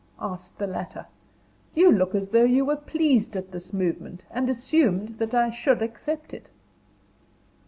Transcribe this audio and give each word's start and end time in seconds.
asked 0.19 0.57
the 0.57 0.65
latter; 0.65 1.05
"you 1.75 1.91
look 1.91 2.15
as 2.15 2.29
though 2.29 2.43
you 2.43 2.65
were 2.65 2.75
pleased 2.75 3.35
at 3.37 3.51
this 3.51 3.71
movement, 3.71 4.25
and 4.31 4.49
assumed 4.49 5.19
that 5.19 5.35
I 5.35 5.51
should 5.51 5.83
accept 5.83 6.33
it." 6.33 6.49